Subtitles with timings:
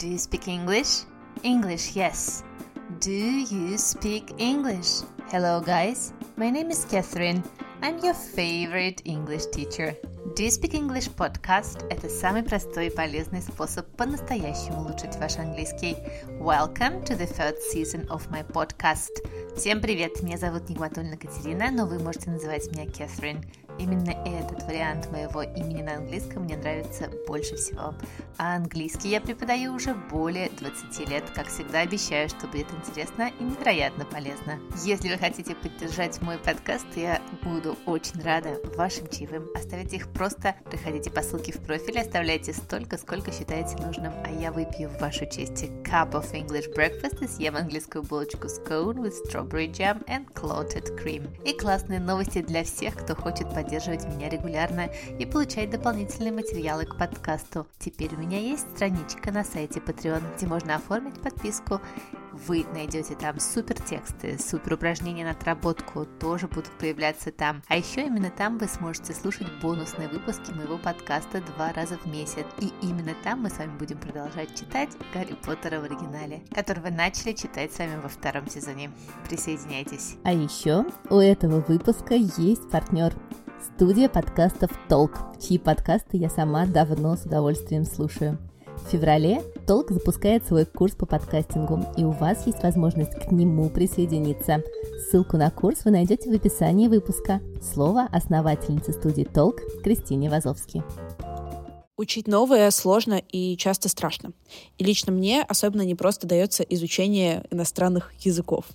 [0.00, 1.05] Do you speak English?
[1.41, 2.43] English, yes.
[2.99, 5.01] Do you speak English?
[5.31, 6.13] Hello, guys.
[6.37, 7.41] My name is Catherine.
[7.81, 9.97] I'm your favorite English teacher.
[10.35, 15.97] Do you speak English podcast – это самый простой и полезный способ по-настоящему улучшить ваш английский.
[16.39, 19.09] Welcome to the third season of my podcast.
[19.57, 23.43] Всем привет, меня зовут Нигматульна Катерина, но вы можете называть меня Catherine.
[23.79, 27.95] Именно этот вариант моего имени на английском мне нравится больше всего.
[28.37, 31.23] А английский я преподаю уже более 20 лет.
[31.33, 34.59] Как всегда обещаю, что будет интересно и невероятно полезно.
[34.83, 39.47] Если вы хотите поддержать мой подкаст, я буду очень рада вашим чаевым.
[39.55, 44.51] Оставите их просто, приходите по ссылке в профиль, оставляйте столько, сколько считаете нужным, а я
[44.51, 49.71] выпью в вашу честь cup of English breakfast и съем английскую булочку scone with strawberry
[49.71, 51.29] jam and clotted cream.
[51.43, 54.89] И классные новости для всех, кто хочет поддержать поддерживать меня регулярно
[55.19, 57.67] и получать дополнительные материалы к подкасту.
[57.77, 61.79] Теперь у меня есть страничка на сайте Patreon, где можно оформить подписку.
[62.47, 67.61] Вы найдете там супер тексты, супер упражнения на отработку тоже будут появляться там.
[67.67, 72.45] А еще именно там вы сможете слушать бонусные выпуски моего подкаста два раза в месяц.
[72.59, 77.33] И именно там мы с вами будем продолжать читать Гарри Поттера в оригинале, которого начали
[77.33, 78.91] читать с вами во втором сезоне.
[79.27, 80.15] Присоединяйтесь.
[80.23, 83.13] А еще у этого выпуска есть партнер
[83.61, 88.39] Студия подкастов «Толк», чьи подкасты я сама давно с удовольствием слушаю.
[88.75, 93.69] В феврале Толк запускает свой курс по подкастингу, и у вас есть возможность к нему
[93.69, 94.63] присоединиться.
[95.07, 97.39] Ссылку на курс вы найдете в описании выпуска.
[97.61, 100.83] Слово основательницы студии Толк Кристине Вазовски.
[101.97, 104.31] Учить новое сложно и часто страшно.
[104.79, 108.65] И лично мне особенно не просто дается изучение иностранных языков.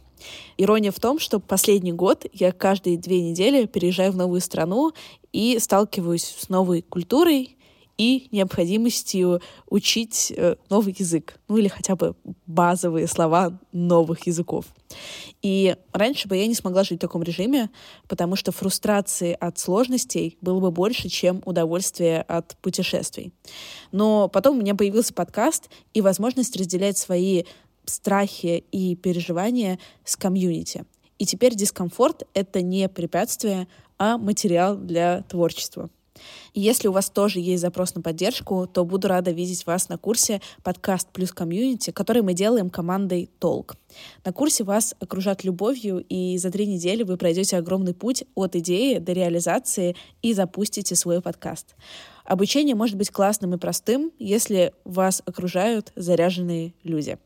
[0.57, 4.93] Ирония в том, что последний год я каждые две недели переезжаю в новую страну
[5.33, 7.57] и сталкиваюсь с новой культурой,
[7.99, 12.15] и необходимостью учить э, новый язык, ну или хотя бы
[12.47, 14.67] базовые слова новых языков.
[15.43, 17.71] И раньше бы я не смогла жить в таком режиме,
[18.07, 23.33] потому что фрустрации от сложностей было бы больше, чем удовольствие от путешествий.
[23.93, 27.45] Но потом у меня появился подкаст и возможность разделять свои
[27.87, 30.85] страхи и переживания с комьюнити.
[31.19, 35.89] И теперь дискомфорт— это не препятствие, а материал для творчества.
[36.55, 39.99] И если у вас тоже есть запрос на поддержку, то буду рада видеть вас на
[39.99, 43.77] курсе «Подкаст плюс комьюнити», который мы делаем командой «Толк».
[44.25, 48.99] На курсе вас окружат любовью, и за три недели вы пройдете огромный путь от идеи
[48.99, 51.75] до реализации и запустите свой подкаст.
[52.25, 57.19] Обучение может быть классным и простым, если вас окружают заряженные люди.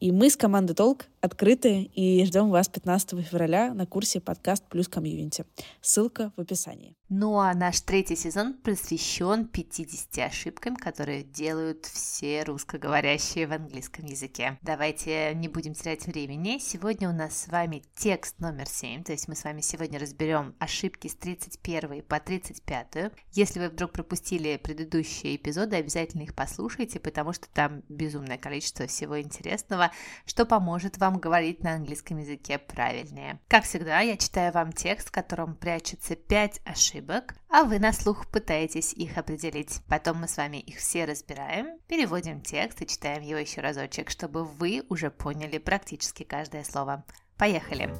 [0.00, 4.88] И мы с командой Толк открыты и ждем вас 15 февраля на курсе подкаст плюс
[4.88, 5.44] комьюнити.
[5.80, 6.96] Ссылка в описании.
[7.16, 14.58] Ну а наш третий сезон посвящен 50 ошибкам, которые делают все русскоговорящие в английском языке.
[14.62, 16.58] Давайте не будем терять времени.
[16.58, 20.56] Сегодня у нас с вами текст номер 7, то есть мы с вами сегодня разберем
[20.58, 23.12] ошибки с 31 по 35.
[23.30, 29.20] Если вы вдруг пропустили предыдущие эпизоды, обязательно их послушайте, потому что там безумное количество всего
[29.20, 29.92] интересного,
[30.26, 33.38] что поможет вам говорить на английском языке правильнее.
[33.46, 37.03] Как всегда, я читаю вам текст, в котором прячется 5 ошибок,
[37.48, 39.80] а вы на слух пытаетесь их определить.
[39.88, 44.44] Потом мы с вами их все разбираем, переводим текст и читаем его еще разочек, чтобы
[44.44, 47.04] вы уже поняли практически каждое слово.
[47.36, 47.90] Поехали!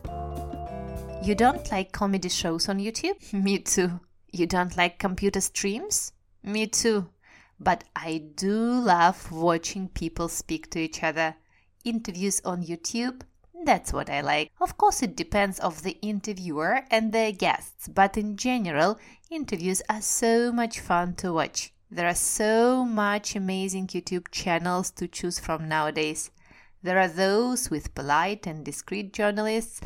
[1.25, 3.19] You don't like comedy shows on YouTube?
[3.33, 4.01] Me too.
[4.33, 6.13] You don't like computer streams?
[6.43, 7.07] Me too.
[7.59, 11.35] But I do love watching people speak to each other.
[11.85, 13.23] interviews on YouTube,
[13.65, 14.51] that's what I like.
[14.61, 18.99] Of course, it depends of the interviewer and their guests, but in general,
[19.31, 21.73] interviews are so much fun to watch.
[21.91, 26.31] There are so much amazing YouTube channels to choose from nowadays.
[26.83, 29.81] There are those with polite and discreet journalists,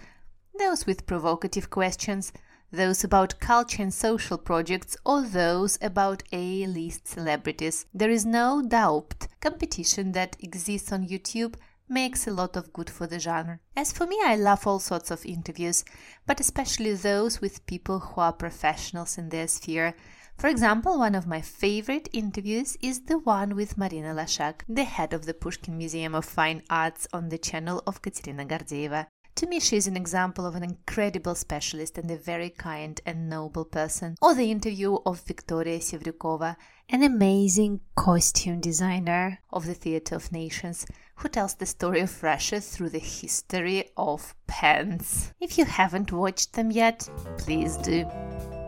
[0.58, 2.32] those with provocative questions,
[2.72, 7.86] those about culture and social projects, or those about A list celebrities.
[7.94, 11.54] There is no doubt competition that exists on YouTube
[11.88, 13.60] makes a lot of good for the genre.
[13.76, 15.84] As for me, I love all sorts of interviews,
[16.26, 19.94] but especially those with people who are professionals in their sphere.
[20.38, 25.12] For example, one of my favorite interviews is the one with Marina Lashak, the head
[25.12, 29.08] of the Pushkin Museum of Fine Arts on the channel of Katerina Gardeva.
[29.34, 33.28] To me, she is an example of an incredible specialist and a very kind and
[33.28, 34.16] noble person.
[34.20, 36.56] Or the interview of Victoria Sevryukova,
[36.89, 40.85] an amazing costume designer of the Theatre of Nations,
[41.15, 45.33] who tells the story of Russia through the history of pants.
[45.39, 48.05] If you haven't watched them yet, please do.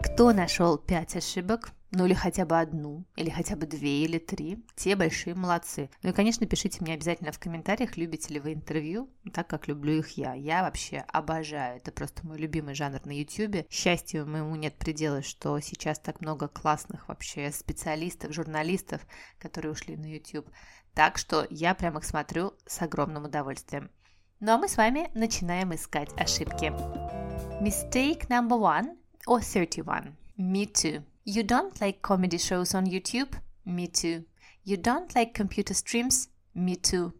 [0.03, 1.71] Кто нашел пять ошибок?
[1.90, 5.90] Ну или хотя бы одну, или хотя бы две или три, те большие молодцы.
[6.02, 9.98] Ну и, конечно, пишите мне обязательно в комментариях, любите ли вы интервью, так как люблю
[9.98, 10.34] их я.
[10.34, 13.66] Я вообще обожаю, это просто мой любимый жанр на YouTube.
[13.70, 19.00] Счастью моему нет предела, что сейчас так много классных вообще специалистов, журналистов,
[19.38, 20.48] которые ушли на YouTube.
[20.94, 23.90] Так что я прям их смотрю с огромным удовольствием.
[24.38, 26.72] Ну а мы с вами начинаем искать ошибки.
[27.60, 28.96] Mistake number one
[29.26, 30.16] or 31.
[30.38, 31.04] Me too.
[31.26, 33.34] You don't like comedy shows on YouTube?
[33.66, 34.24] Me too.
[34.64, 36.28] You don't like computer streams?
[36.54, 37.12] Me too.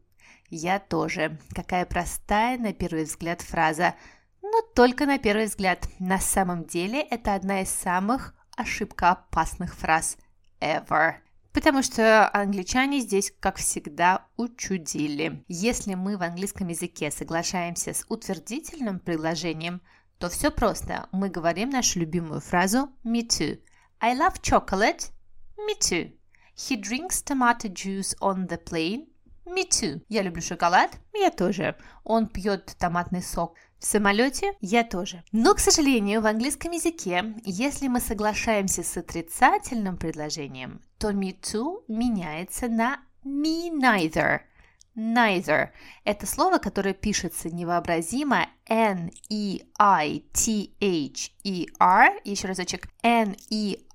[0.48, 1.38] Я тоже.
[1.54, 3.94] Какая простая на первый взгляд фраза.
[4.42, 5.86] Но только на первый взгляд.
[5.98, 10.16] На самом деле это одна из самых ошибкоопасных фраз
[10.60, 11.16] ever.
[11.52, 15.44] Потому что англичане здесь, как всегда, учудили.
[15.46, 19.82] Если мы в английском языке соглашаемся с утвердительным предложением,
[20.18, 21.08] то все просто.
[21.12, 23.60] Мы говорим нашу любимую фразу «me too»,
[24.02, 25.10] I love chocolate.
[25.58, 26.10] Me too.
[26.54, 29.08] He drinks tomato juice on the plane.
[29.46, 30.00] Me too.
[30.08, 30.98] Я люблю шоколад.
[31.14, 31.76] Я тоже.
[32.04, 34.52] Он пьет томатный сок в самолете.
[34.60, 35.22] Я тоже.
[35.32, 41.82] Но, к сожалению, в английском языке, если мы соглашаемся с отрицательным предложением, то me too
[41.88, 44.40] меняется на me neither
[45.00, 45.70] neither.
[46.04, 49.30] Это слово, которое пишется невообразимо N-E-I-T-H-E-R.
[52.24, 52.88] Еще разочек.
[53.02, 53.86] N-E-I-T-H-E-R.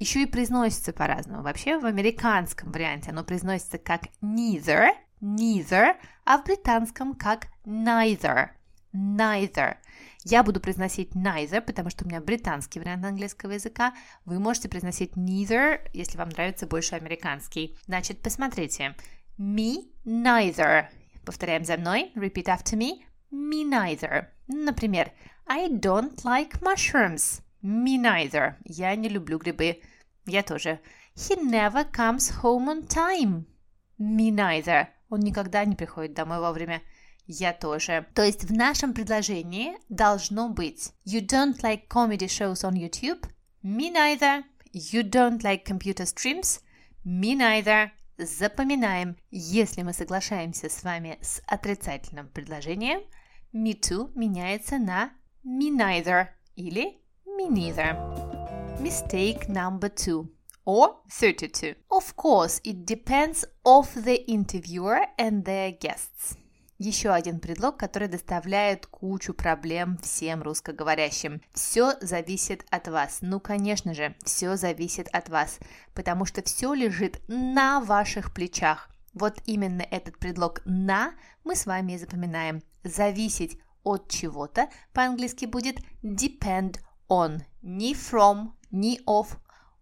[0.00, 1.42] Еще и произносится по-разному.
[1.42, 4.90] Вообще в американском варианте оно произносится как neither,
[5.20, 8.50] neither, а в британском как neither,
[8.92, 9.76] neither.
[10.24, 13.94] Я буду произносить neither, потому что у меня британский вариант английского языка.
[14.24, 17.76] Вы можете произносить neither, если вам нравится больше американский.
[17.86, 18.96] Значит, посмотрите.
[19.38, 20.86] Me neither.
[21.24, 22.10] Повторяем за мной.
[22.16, 23.04] Repeat after me.
[23.30, 24.26] Me neither.
[24.48, 25.12] Например,
[25.46, 27.40] I don't like mushrooms.
[27.62, 28.54] Me neither.
[28.64, 29.80] Я не люблю грибы.
[30.26, 30.80] Я тоже.
[31.14, 33.44] He never comes home on time.
[33.98, 34.88] Me neither.
[35.10, 36.82] Он никогда не приходит домой вовремя.
[37.30, 38.06] Я тоже.
[38.14, 43.28] То есть в нашем предложении должно быть You don't like comedy shows on YouTube?
[43.62, 44.44] Me neither.
[44.72, 46.62] You don't like computer streams?
[47.04, 47.90] Me neither.
[48.16, 53.02] Запоминаем, если мы соглашаемся с вами с отрицательным предложением,
[53.52, 55.12] me too меняется на
[55.44, 57.94] me neither или me neither.
[58.80, 60.28] Mistake number two
[60.64, 61.76] or 32.
[61.90, 66.38] Of course, it depends of the interviewer and their guests.
[66.78, 71.42] Еще один предлог, который доставляет кучу проблем всем русскоговорящим.
[71.52, 73.18] Все зависит от вас.
[73.20, 75.58] Ну, конечно же, все зависит от вас,
[75.92, 78.90] потому что все лежит на ваших плечах.
[79.12, 82.62] Вот именно этот предлог «на» мы с вами и запоминаем.
[82.84, 86.76] Зависеть от чего-то по-английски будет depend
[87.08, 87.40] on.
[87.60, 89.36] Не from, не of,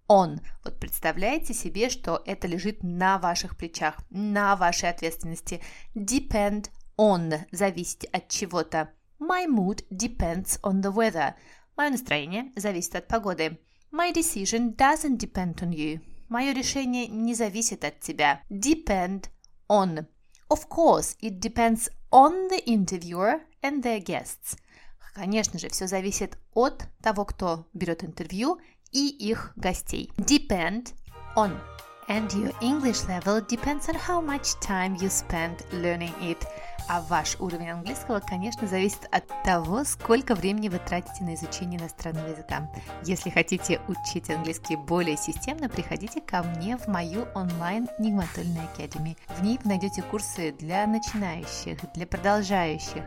[0.09, 0.41] on.
[0.65, 5.61] Вот представляете себе, что это лежит на ваших плечах, на вашей ответственности.
[5.95, 8.91] Depend On зависит от чего-то.
[9.19, 11.35] My mood depends on the weather.
[11.77, 13.59] Мое настроение зависит от погоды.
[13.93, 16.01] My decision doesn't depend on you.
[16.29, 18.43] Мое решение не зависит от тебя.
[18.51, 19.29] Depend
[19.69, 20.07] on.
[20.49, 24.57] Of course, it depends on the interviewer and their guests.
[25.15, 28.59] Конечно же, все зависит от того, кто берет интервью
[28.93, 30.11] и их гостей.
[30.19, 30.95] Depend
[31.37, 31.59] on.
[32.09, 36.39] And your English level depends on how much time you spend learning it.
[36.89, 42.29] А ваш уровень английского, конечно, зависит от того, сколько времени вы тратите на изучение иностранного
[42.29, 42.71] языка.
[43.03, 49.17] Если хотите учить английский более системно, приходите ко мне в мою онлайн Нигматульную Академи.
[49.37, 53.03] В ней вы найдете курсы для начинающих, для продолжающих,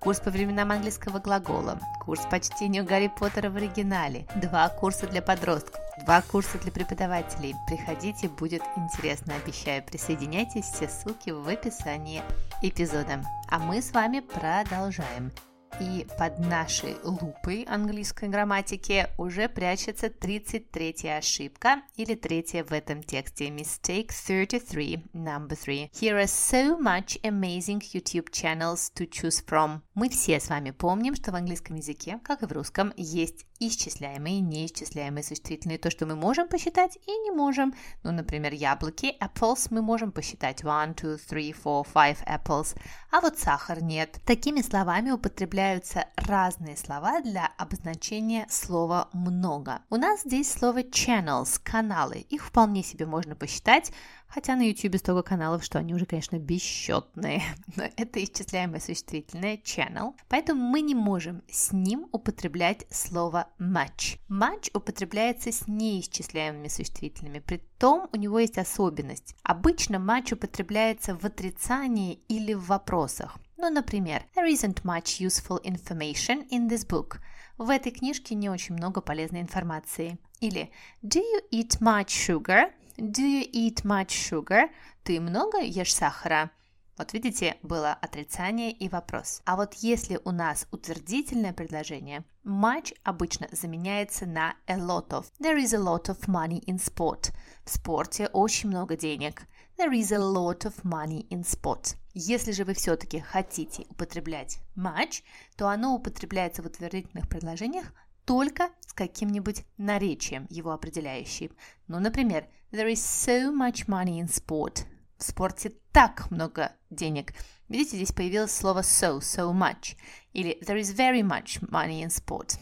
[0.00, 5.22] курс по временам английского глагола, курс по чтению Гарри Поттера в оригинале, два курса для
[5.22, 7.54] подростков, два курса для преподавателей.
[7.66, 9.82] Приходите, будет интересно, обещаю.
[9.82, 12.22] Присоединяйтесь, все ссылки в описании
[12.62, 13.22] эпизода.
[13.50, 15.30] А мы с вами продолжаем.
[15.78, 23.48] И под нашей лупой английской грамматики уже прячется 33-я ошибка или третья в этом тексте.
[23.48, 25.90] Mistake 33, number 3.
[25.92, 29.80] Here are so much amazing YouTube channels to choose from.
[29.94, 34.38] Мы все с вами помним, что в английском языке, как и в русском, есть исчисляемые
[34.38, 35.78] и неисчисляемые существительные.
[35.78, 37.74] То, что мы можем посчитать и не можем.
[38.02, 42.74] Ну, например, яблоки, apples, мы можем посчитать one, two, three, four, five apples.
[43.10, 44.18] А вот сахар нет.
[44.24, 49.82] Такими словами употребляют употребляются разные слова для обозначения слова «много».
[49.90, 52.24] У нас здесь слово channels– каналы.
[52.30, 53.92] Их вполне себе можно посчитать,
[54.26, 57.42] хотя на YouTube столько каналов, что они уже, конечно, бесчетные.
[57.76, 64.18] Но это исчисляемое существительное channel, поэтому мы не можем с ним употреблять слово much.
[64.30, 69.34] Much употребляется с неисчисляемыми существительными, при том у него есть особенность.
[69.42, 73.36] Обычно much употребляется в отрицании или в вопросах.
[73.62, 77.18] Ну, например, there isn't much useful information in this book.
[77.58, 80.16] В этой книжке не очень много полезной информации.
[80.40, 80.70] Или
[81.02, 82.72] do you eat much sugar?
[82.96, 84.70] Do you eat much sugar?
[85.02, 86.50] Ты много ешь сахара?
[86.96, 89.42] Вот видите, было отрицание и вопрос.
[89.44, 95.26] А вот если у нас утвердительное предложение, much обычно заменяется на a lot of.
[95.38, 97.34] There is a lot of money in sport.
[97.66, 99.42] В спорте очень много денег.
[99.76, 101.99] There is a lot of money in sport.
[102.12, 105.22] Если же вы все-таки хотите употреблять much,
[105.56, 107.92] то оно употребляется в утвердительных предложениях
[108.24, 111.50] только с каким-нибудь наречием его определяющим.
[111.88, 114.84] Ну, например, There is so much money in sport.
[115.18, 117.32] В спорте так много денег.
[117.68, 119.96] Видите, здесь появилось слово so, so much.
[120.32, 122.58] Или There is very much money in sport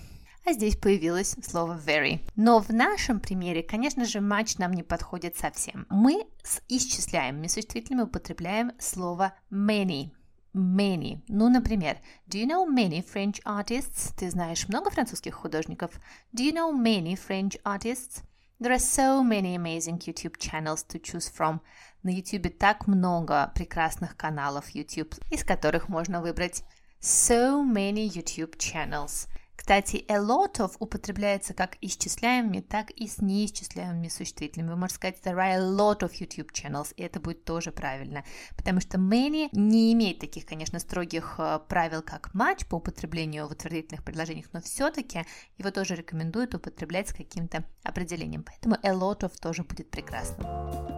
[0.49, 2.21] а здесь появилось слово very.
[2.35, 5.87] Но в нашем примере, конечно же, much нам не подходит совсем.
[5.91, 10.11] Мы с исчисляемыми существительными употребляем слово many.
[10.55, 11.21] Many.
[11.29, 14.15] Ну, например, Do you know many French artists?
[14.17, 15.91] Ты знаешь много французских художников?
[16.35, 18.23] Do you know many French artists?
[18.59, 21.61] There are so many amazing YouTube channels to choose from.
[22.03, 26.65] На YouTube так много прекрасных каналов YouTube, из которых можно выбрать.
[27.03, 29.29] So many YouTube channels.
[29.59, 34.71] Кстати, a lot of употребляется как исчисляемыми, так и с неисчисляемыми существительными.
[34.71, 38.25] Вы можете сказать there are a lot of YouTube channels, и это будет тоже правильно,
[38.57, 43.51] потому что many не имеет таких, конечно, строгих э, правил, как much по употреблению в
[43.51, 45.25] утвердительных предложениях, но все-таки
[45.59, 50.98] его тоже рекомендуют употреблять с каким-то определением, поэтому a lot of тоже будет прекрасно.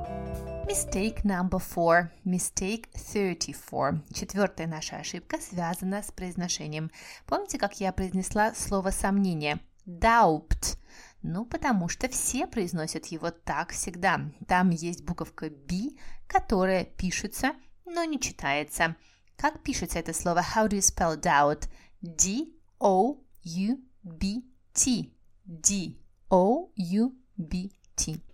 [0.71, 2.13] Mistake number four.
[2.25, 4.03] Mistake 34.
[4.15, 6.93] Четвертая наша ошибка связана с произношением.
[7.27, 9.59] Помните, как я произнесла слово сомнение?
[9.85, 10.79] Doubt.
[11.23, 14.21] Ну, потому что все произносят его так всегда.
[14.47, 15.97] Там есть буковка B,
[16.29, 18.95] которая пишется, но не читается.
[19.37, 20.39] Как пишется это слово?
[20.55, 21.69] How do you spell doubt?
[22.01, 23.19] D-O-U-B-T.
[25.47, 26.71] D-O-U-B-T.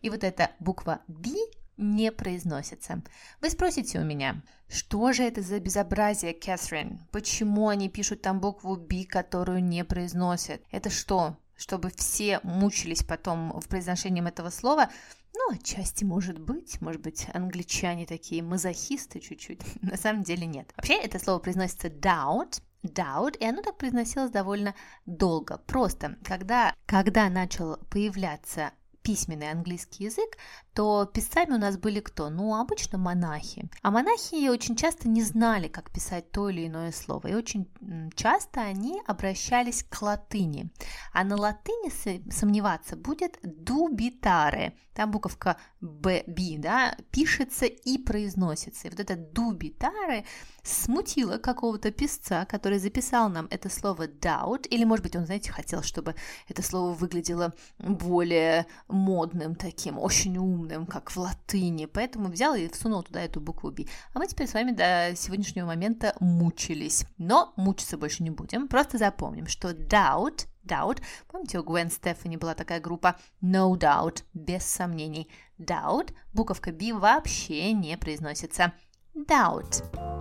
[0.02, 1.30] И вот эта буква B
[1.76, 3.02] не произносится.
[3.40, 7.00] Вы спросите у меня, что же это за безобразие, Кэтрин?
[7.12, 10.62] Почему они пишут там букву B, которую не произносят?
[10.70, 14.90] Это что, чтобы все мучились потом в произношении этого слова?
[15.34, 16.80] Ну, отчасти может быть.
[16.80, 19.60] Может быть, англичане такие мазохисты чуть-чуть.
[19.82, 20.72] На самом деле нет.
[20.76, 25.58] Вообще, это слово произносится doubt, doubt, и оно так произносилось довольно долго.
[25.58, 28.72] Просто, когда, когда начал появляться
[29.06, 30.36] письменный английский язык,
[30.74, 32.28] то писцами у нас были кто?
[32.28, 33.70] Ну, обычно монахи.
[33.82, 37.28] А монахи очень часто не знали, как писать то или иное слово.
[37.28, 37.68] И очень
[38.16, 40.72] часто они обращались к латыни.
[41.12, 44.76] А на латыни сомневаться будет дубитаре.
[44.92, 48.88] Там буковка Б, B, да, пишется и произносится.
[48.88, 50.24] И вот это дубитаре
[50.66, 55.82] смутило какого-то писца, который записал нам это слово doubt, или, может быть, он, знаете, хотел,
[55.82, 56.14] чтобы
[56.48, 63.02] это слово выглядело более модным таким, очень умным, как в латыни, поэтому взял и всунул
[63.02, 63.84] туда эту букву B.
[64.12, 67.06] А мы теперь с вами до сегодняшнего момента мучились.
[67.18, 71.00] Но мучиться больше не будем, просто запомним, что doubt Doubt.
[71.28, 75.30] Помните, у Гвен Стефани была такая группа No Doubt, без сомнений.
[75.58, 78.72] Doubt, буковка B вообще не произносится.
[79.14, 80.15] Doubt.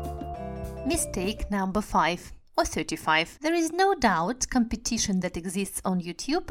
[0.86, 3.38] Mistake number five or 35.
[3.40, 6.50] There is no doubt competition that exists on YouTube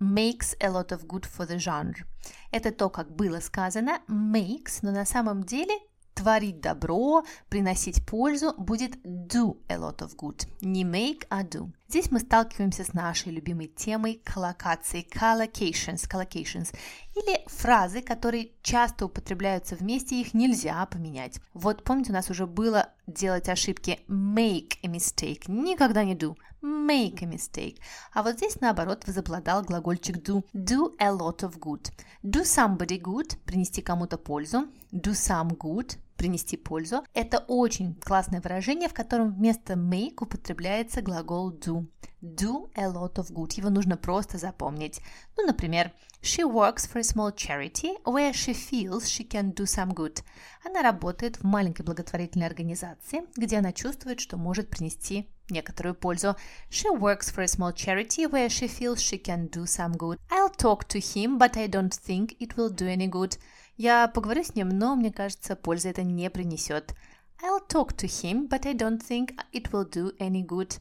[0.00, 2.04] makes a lot of good for the genre.
[2.50, 5.74] Это то, как было сказано, makes, но на самом деле
[6.21, 10.47] творить добро, приносить пользу будет do a lot of good.
[10.61, 11.71] Не make, а do.
[11.89, 16.73] Здесь мы сталкиваемся с нашей любимой темой коллокации, collocations, collocations,
[17.15, 21.41] или фразы, которые часто употребляются вместе, их нельзя поменять.
[21.53, 27.21] Вот помните, у нас уже было делать ошибки make a mistake, никогда не do, make
[27.23, 27.77] a mistake.
[28.13, 31.91] А вот здесь, наоборот, возобладал глагольчик do, do a lot of good.
[32.23, 37.03] Do somebody good, принести кому-то пользу, do some good, принести пользу.
[37.15, 41.87] Это очень классное выражение, в котором вместо make употребляется глагол do.
[42.21, 43.57] Do a lot of good.
[43.57, 45.01] Его нужно просто запомнить.
[45.35, 45.91] Ну, например,
[46.23, 50.21] She works for a small charity where she feels she can do some good.
[50.63, 56.35] Она работает в маленькой благотворительной организации, где она чувствует, что может принести некоторую пользу.
[56.69, 60.19] She works for a small charity where she feels she can do some good.
[60.29, 63.39] I'll talk to him, but I don't think it will do any good.
[63.80, 66.94] Я поговорю с ним, но мне кажется, пользы это не принесет.
[67.42, 70.78] I'll talk to him, but I don't think it will do any good.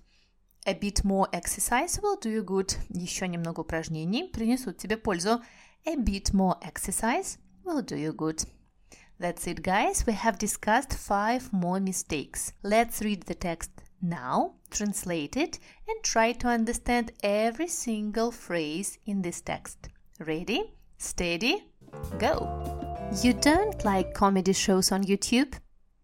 [0.65, 2.77] A bit more exercise will do you good.
[2.89, 5.41] Еще немного упражнений принесут тебе пользу.
[5.85, 8.47] A bit more exercise will do you good.
[9.19, 10.05] That's it, guys.
[10.05, 12.53] We have discussed five more mistakes.
[12.63, 13.69] Let's read the text
[14.01, 19.89] now, translate it, and try to understand every single phrase in this text.
[20.19, 21.63] Ready, steady,
[22.19, 22.88] go.
[23.12, 25.56] You don't like comedy shows on YouTube?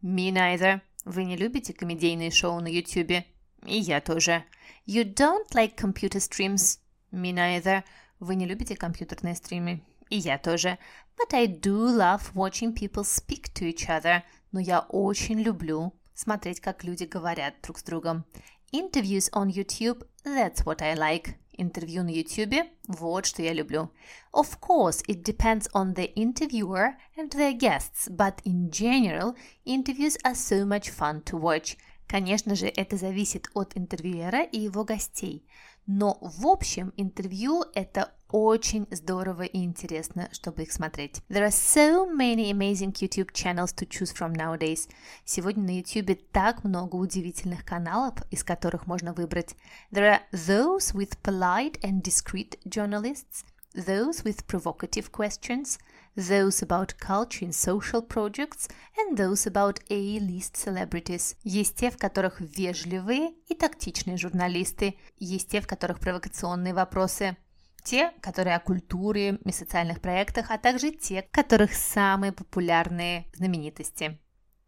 [0.02, 0.80] Me neither.
[1.04, 3.22] Вы не любите комедийные шоу на YouTube?
[3.64, 4.44] И я тоже.
[4.86, 6.80] You don't like computer streams?
[7.12, 7.84] Me neither.
[8.18, 9.82] Вы не любите компьютерные стримы?
[10.10, 10.78] И я тоже.
[11.16, 14.22] But I do love watching people speak to each other.
[14.50, 18.24] Но я очень люблю смотреть, как люди говорят друг с другом.
[18.72, 21.36] Interviews on YouTube, that's what I like.
[21.56, 23.90] Интервью на YouTube, вот что я люблю.
[24.32, 29.34] Of course, it depends on the interviewer and their guests, but in general,
[29.64, 31.76] interviews are so much fun to watch.
[32.06, 35.44] Конечно же, это зависит от интервьюера и его гостей.
[35.86, 41.21] Но в общем, интервью это очень здорово и интересно, чтобы их смотреть.
[41.29, 44.89] There are so many amazing YouTube channels to choose from nowadays.
[45.25, 49.55] Сегодня на YouTube так много удивительных каналов, из которых можно выбрать.
[49.91, 55.77] There are those with polite and discreet journalists, those with provocative questions,
[56.15, 61.35] those about culture and social projects, and those about A-list celebrities.
[61.43, 67.37] Есть те, в которых вежливые и тактичные журналисты, есть те, в которых провокационные вопросы,
[67.86, 74.18] те, которые о культуре и социальных проектах, а также те, которых самые популярные знаменитости.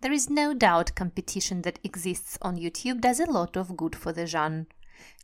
[0.01, 4.15] There is no doubt competition that exists on YouTube does a lot of good for
[4.15, 4.67] the genre.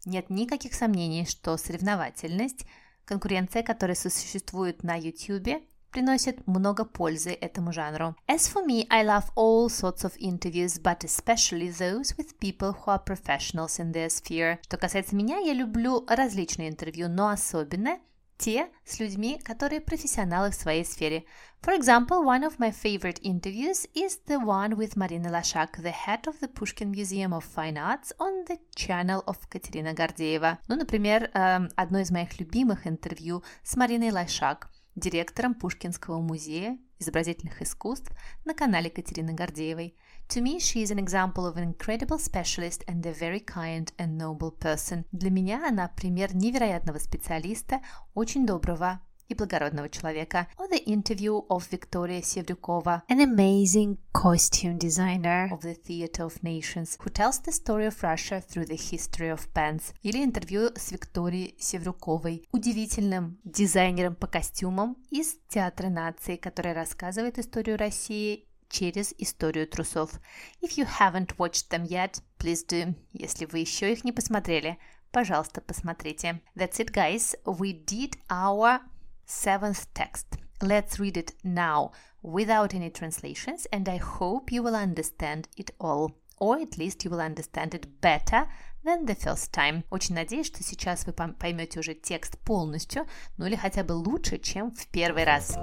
[0.04, 2.66] Нет никаких сомнений, что соревновательность,
[3.04, 5.62] конкуренция, которая существует на YouTube,
[5.94, 8.16] приносит много пользы этому жанру.
[8.26, 12.90] As for me, I love all sorts of interviews, but especially those with people who
[12.90, 14.58] are professionals in their sphere.
[14.62, 18.00] Что касается меня, я люблю различные интервью, но особенно
[18.36, 21.24] те с людьми, которые профессионалы в своей сфере.
[21.62, 26.26] For example, one of my favorite interviews is the one with Marina Lashak, the head
[26.26, 30.58] of the Pushkin Museum of Fine Arts, on the channel of Катерина Гордеева.
[30.66, 38.10] Ну, например, одно из моих любимых интервью с Мариной Лашак– директором Пушкинского музея изобразительных искусств
[38.44, 39.96] на канале Катерины Гордеевой.
[40.28, 44.16] To me, she is an example of an incredible specialist and a very kind and
[44.16, 45.04] noble person.
[45.12, 47.80] Для меня она пример невероятного специалиста,
[48.14, 50.48] очень доброго и благородного человека.
[50.58, 56.98] Or the interview of Victoria Sevdukova, an amazing costume designer of the Theatre of Nations,
[57.00, 59.94] who tells the story of Russia through the history of pants.
[60.02, 67.78] Или интервью с Викторией Севрюковой, удивительным дизайнером по костюмам из Театра нации, который рассказывает историю
[67.78, 70.20] России через историю трусов.
[70.60, 72.94] If you haven't watched them yet, please do.
[73.12, 74.78] Если вы еще их не посмотрели,
[75.12, 76.40] пожалуйста, посмотрите.
[76.56, 77.36] That's it, guys.
[77.44, 78.80] We did our
[79.25, 80.37] seventh text.
[80.61, 86.15] Let's read it now without any translations, and I hope you will understand it all.
[86.37, 88.47] Or at least you will understand it better
[88.83, 89.83] than the first time.
[89.89, 94.71] Очень надеюсь, что сейчас вы поймете уже текст полностью, ну или хотя бы лучше, чем
[94.71, 95.55] в первый раз.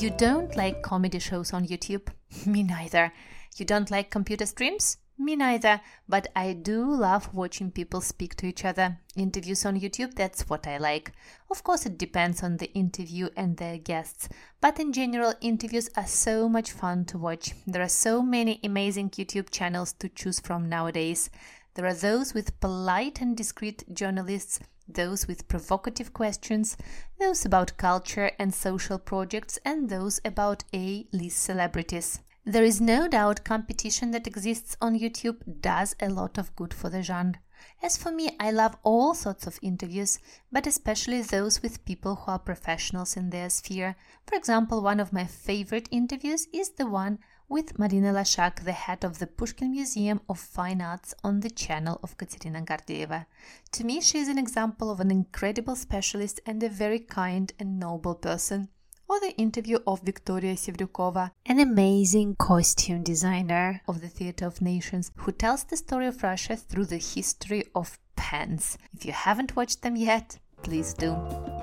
[0.00, 2.12] You don't like comedy shows on YouTube?
[2.44, 3.12] Me neither.
[3.56, 4.98] You don't like computer streams?
[5.21, 8.99] Me neither, but I do love watching people speak to each other.
[9.17, 11.11] Interviews on YouTube, that's what I like.
[11.51, 14.29] Of course, it depends on the interview and their guests,
[14.61, 17.51] but in general, interviews are so much fun to watch.
[17.67, 21.29] There are so many amazing YouTube channels to choose from nowadays.
[21.73, 26.77] There are those with polite and discreet journalists, those with provocative questions,
[27.19, 32.21] those about culture and social projects, and those about A list celebrities.
[32.45, 36.89] There is no doubt competition that exists on YouTube does a lot of good for
[36.89, 37.41] the genre.
[37.83, 42.31] As for me, I love all sorts of interviews, but especially those with people who
[42.31, 43.97] are professionals in their sphere.
[44.25, 49.03] For example, one of my favorite interviews is the one with Marina Lashak, the head
[49.03, 53.25] of the Pushkin Museum of Fine Arts, on the channel of Katerina Gardeva.
[53.73, 57.79] To me, she is an example of an incredible specialist and a very kind and
[57.79, 58.69] noble person
[59.09, 65.11] or the interview of Victoria Sevdukova, an amazing costume designer of the Theatre of Nations,
[65.17, 68.77] who tells the story of Russia through the history of pants.
[68.93, 71.15] If you haven't watched them yet, please do.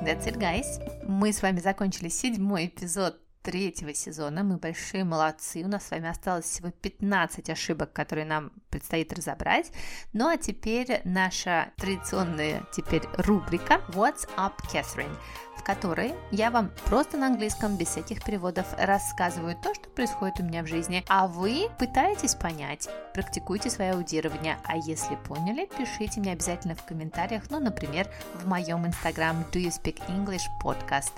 [0.03, 0.81] That's it, guys.
[1.07, 4.43] Мы с вами закончили седьмой эпизод третьего сезона.
[4.43, 5.63] Мы большие молодцы.
[5.63, 9.71] У нас с вами осталось всего 15 ошибок, которые нам предстоит разобрать.
[10.13, 15.17] Ну а теперь наша традиционная теперь рубрика What's Up, Catherine?
[15.67, 20.45] В которой я вам просто на английском без всяких переводов рассказываю то, что происходит у
[20.45, 26.33] меня в жизни, а вы пытаетесь понять, практикуйте свое аудирование, а если поняли, пишите мне
[26.33, 31.11] обязательно в комментариях, ну, например, в моем инстаграм Do You Speak English Podcast.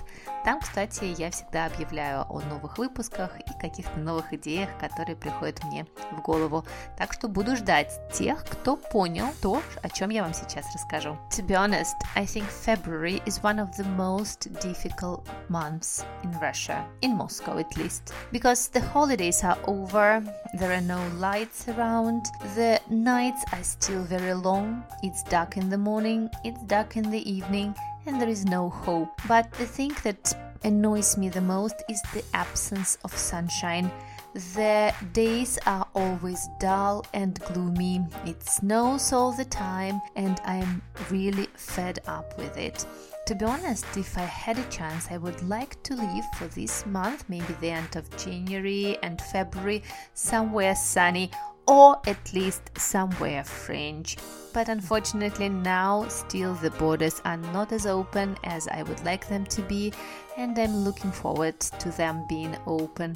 [0.43, 5.85] Там, кстати, я всегда объявляю о новых выпусках и каких-то новых идеях, которые приходят мне
[6.11, 6.65] в голову.
[6.97, 11.17] Так что буду ждать тех, кто понял то, о чем я вам сейчас расскажу.
[11.31, 16.87] To be honest, I think February is one of the most difficult months in Russia,
[17.01, 20.23] in Moscow at least, because the holidays are over,
[20.59, 22.25] there are no lights around,
[22.55, 27.29] the nights are still very long, it's dark in the morning, it's dark in the
[27.29, 27.75] evening,
[28.05, 29.09] and there is no hope.
[29.27, 33.91] But the thing that annoys me the most is the absence of sunshine.
[34.33, 38.05] The days are always dull and gloomy.
[38.25, 42.85] It snows all the time, and I'm really fed up with it.
[43.25, 46.85] To be honest, if I had a chance, I would like to leave for this
[46.85, 51.31] month, maybe the end of January and February, somewhere sunny
[51.67, 54.17] or at least somewhere French.
[54.53, 59.45] But unfortunately, now still the borders are not as open as I would like them
[59.45, 59.93] to be,
[60.37, 63.15] and I'm looking forward to them being open.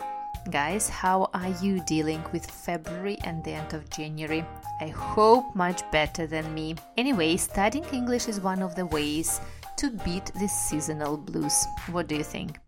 [0.52, 4.44] Guys, how are you dealing with February and the end of January?
[4.82, 6.76] I hope much better than me.
[6.98, 9.40] Anyway, studying English is one of the ways
[9.78, 11.66] to beat the seasonal blues.
[11.92, 12.60] What do you think?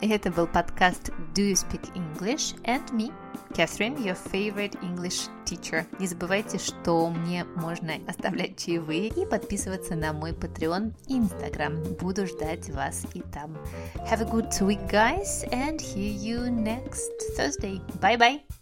[0.00, 3.12] Это был подкаст Do You Speak English and me,
[3.54, 5.86] Catherine, your favorite English teacher.
[5.98, 11.98] Не забывайте, что мне можно оставлять чаевые и подписываться на мой Patreon и Instagram.
[11.98, 13.56] Буду ждать вас и там.
[14.10, 17.80] Have a good week, guys, and hear you next Thursday.
[18.00, 18.59] Bye-bye!